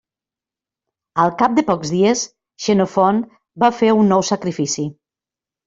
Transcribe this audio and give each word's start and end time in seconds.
Al 1.23 1.33
cap 1.41 1.53
de 1.59 1.65
pocs 1.67 1.91
dies, 1.97 2.25
Xenofont 2.69 3.21
va 3.67 3.73
fer 3.83 3.93
un 4.01 4.13
nou 4.17 4.29
sacrifici. 4.33 4.91